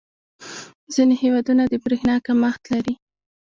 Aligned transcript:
•ځینې 0.93 1.15
هېوادونه 1.23 1.63
د 1.67 1.73
برېښنا 1.85 2.15
کمښت 2.25 2.63
لري. 2.73 2.93